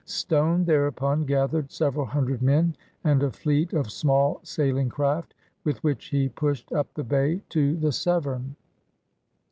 Stone 0.05 0.65
thereupon 0.65 1.25
gathered 1.27 1.71
several 1.71 2.07
hundred 2.07 2.41
men 2.41 2.75
and 3.03 3.21
a 3.21 3.29
fleet 3.29 3.71
of 3.73 3.91
small 3.91 4.39
sailing 4.41 4.89
craft, 4.89 5.35
with 5.63 5.77
which 5.83 6.07
he 6.07 6.27
pushed 6.27 6.71
up 6.73 6.91
the 6.95 7.03
bay 7.03 7.39
to 7.49 7.75
the 7.77 7.91
Severn. 7.91 8.55